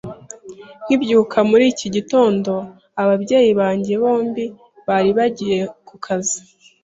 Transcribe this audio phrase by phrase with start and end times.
[0.85, 2.51] Nkibyuka muri iki gitondo,
[3.01, 4.45] ababyeyi banjye bombi
[4.87, 6.39] bari bagiye ku kazi.